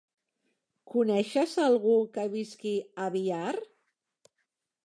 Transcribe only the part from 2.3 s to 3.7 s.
visqui a Biar?